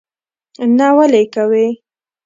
نه 0.77 0.87
ولي 0.97 1.21
یې 1.25 1.31
کوې? 1.33 1.67